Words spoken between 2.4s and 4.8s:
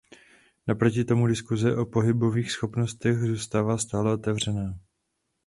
schopnostech zůstává stále otevřená.